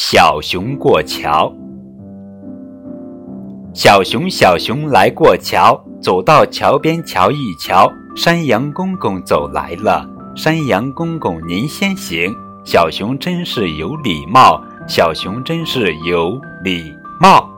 [0.00, 1.52] 小熊过桥。
[3.74, 10.08] 小熊小熊来过桥走到桥边瞧一瞧山羊公公走来了。
[10.36, 12.32] 山羊公公您先行
[12.64, 17.57] 小熊真是有礼貌小熊真是有礼貌。